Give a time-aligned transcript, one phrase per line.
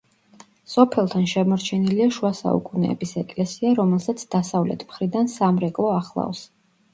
[0.75, 6.43] სოფელთან შემორჩენილია შუა საუკუნეების ეკლესია, რომელსაც დასავლეთ მხრიდან სამრეკლო ახლავს.